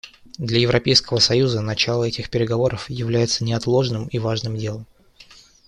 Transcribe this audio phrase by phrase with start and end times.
[0.39, 4.87] Для Европейского союза начало этих переговоров является неотложным и важным делом.